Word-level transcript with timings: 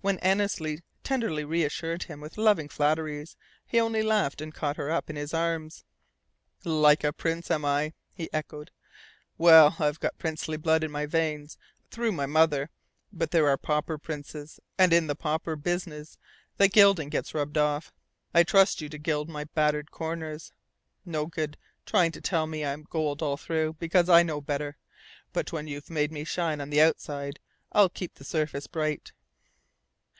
When 0.00 0.20
Annesley 0.20 0.84
tenderly 1.02 1.44
reassured 1.44 2.04
him 2.04 2.20
with 2.20 2.38
loving 2.38 2.68
flatteries, 2.68 3.36
he 3.66 3.80
only 3.80 4.00
laughed 4.04 4.40
and 4.40 4.54
caught 4.54 4.76
her 4.76 4.88
in 5.08 5.16
his 5.16 5.34
arms. 5.34 5.84
"Like 6.64 7.02
a 7.02 7.12
prince, 7.12 7.50
am 7.50 7.64
I?" 7.64 7.94
he 8.14 8.32
echoed. 8.32 8.70
"Well, 9.38 9.74
I've 9.80 9.98
got 9.98 10.16
princely 10.16 10.56
blood 10.56 10.84
in 10.84 10.92
my 10.92 11.06
veins 11.06 11.58
through 11.90 12.12
my 12.12 12.26
mother; 12.26 12.70
but 13.12 13.32
there 13.32 13.48
are 13.48 13.56
pauper 13.58 13.98
princes, 13.98 14.60
and 14.78 14.92
in 14.92 15.08
the 15.08 15.16
pauper 15.16 15.56
business 15.56 16.16
the 16.58 16.68
gilding 16.68 17.08
gets 17.08 17.34
rubbed 17.34 17.58
off. 17.58 17.92
I 18.32 18.44
trust 18.44 18.80
you 18.80 18.88
to 18.90 18.98
gild 18.98 19.28
my 19.28 19.44
battered 19.46 19.90
corners. 19.90 20.52
No 21.04 21.26
good 21.26 21.56
trying 21.86 22.12
to 22.12 22.20
tell 22.20 22.46
me 22.46 22.64
I'm 22.64 22.84
gold 22.84 23.20
all 23.20 23.36
through, 23.36 23.72
because 23.80 24.08
I 24.08 24.22
know 24.22 24.40
better; 24.40 24.76
but 25.32 25.50
when 25.52 25.66
you've 25.66 25.90
made 25.90 26.12
me 26.12 26.22
shine 26.22 26.60
on 26.60 26.70
the 26.70 26.80
outside, 26.80 27.40
I'll 27.72 27.88
keep 27.88 28.14
the 28.14 28.24
surface 28.24 28.68
bright." 28.68 29.10